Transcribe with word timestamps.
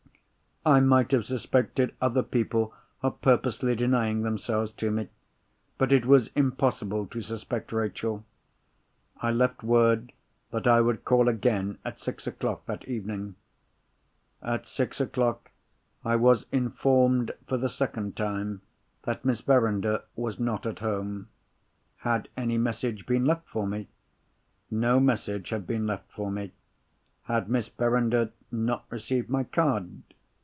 I 0.63 0.79
might 0.79 1.09
have 1.11 1.25
suspected 1.25 1.95
other 1.99 2.21
people 2.21 2.71
of 3.01 3.19
purposely 3.21 3.75
denying 3.75 4.21
themselves 4.21 4.71
to 4.73 4.91
me. 4.91 5.09
But 5.79 5.91
it 5.91 6.05
was 6.05 6.27
impossible 6.35 7.07
to 7.07 7.19
suspect 7.21 7.71
Rachel. 7.71 8.23
I 9.17 9.31
left 9.31 9.63
word 9.63 10.13
that 10.51 10.67
I 10.67 10.79
would 10.79 11.03
call 11.03 11.27
again 11.27 11.79
at 11.83 11.99
six 11.99 12.27
o'clock 12.27 12.67
that 12.67 12.87
evening. 12.87 13.37
At 14.43 14.67
six 14.67 15.01
o'clock 15.01 15.49
I 16.05 16.15
was 16.15 16.45
informed 16.51 17.31
for 17.47 17.57
the 17.57 17.67
second 17.67 18.15
time 18.15 18.61
that 19.01 19.25
Miss 19.25 19.41
Verinder 19.41 20.03
was 20.15 20.39
not 20.39 20.67
at 20.67 20.77
home. 20.77 21.29
Had 22.01 22.29
any 22.37 22.59
message 22.59 23.07
been 23.07 23.25
left 23.25 23.49
for 23.49 23.65
me. 23.65 23.87
No 24.69 24.99
message 24.99 25.49
had 25.49 25.65
been 25.65 25.87
left 25.87 26.11
for 26.11 26.29
me. 26.29 26.51
Had 27.23 27.49
Miss 27.49 27.67
Verinder 27.69 28.33
not 28.51 28.85
received 28.91 29.27
my 29.27 29.43
card? 29.43 30.03